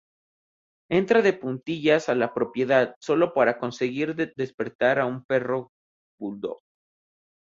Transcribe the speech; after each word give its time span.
Entra 0.89 1.21
de 1.21 1.31
puntillas 1.33 2.09
a 2.09 2.15
la 2.15 2.33
propiedad, 2.33 2.95
sólo 2.99 3.35
para 3.35 3.59
conseguir 3.59 4.15
despertar 4.15 4.97
a 4.97 5.05
un 5.05 5.23
perro 5.25 5.69
bulldog. 6.19 6.57